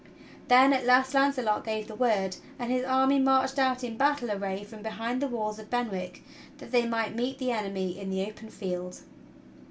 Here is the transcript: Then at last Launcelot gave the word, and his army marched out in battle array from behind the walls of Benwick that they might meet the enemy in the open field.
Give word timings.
Then 0.47 0.73
at 0.73 0.83
last 0.83 1.13
Launcelot 1.13 1.63
gave 1.63 1.87
the 1.87 1.93
word, 1.93 2.37
and 2.57 2.71
his 2.71 2.83
army 2.83 3.19
marched 3.19 3.59
out 3.59 3.83
in 3.83 3.97
battle 3.97 4.31
array 4.31 4.63
from 4.63 4.81
behind 4.81 5.21
the 5.21 5.27
walls 5.27 5.59
of 5.59 5.69
Benwick 5.69 6.23
that 6.57 6.71
they 6.71 6.87
might 6.87 7.15
meet 7.15 7.37
the 7.37 7.51
enemy 7.51 7.99
in 7.99 8.09
the 8.09 8.25
open 8.25 8.49
field. 8.49 9.01